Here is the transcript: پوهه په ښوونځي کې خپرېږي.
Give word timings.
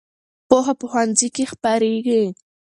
پوهه 0.47 0.73
په 0.79 0.85
ښوونځي 0.91 1.27
کې 1.35 1.43
خپرېږي. 1.51 2.23